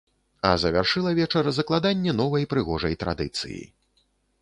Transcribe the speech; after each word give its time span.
А 0.51 0.53
завяршыла 0.63 1.11
вечар 1.19 1.51
закладанне 1.59 2.17
новай 2.25 2.51
прыгожай 2.55 3.01
традыцыі. 3.07 3.63